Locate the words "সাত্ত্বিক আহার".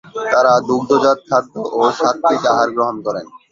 1.99-2.69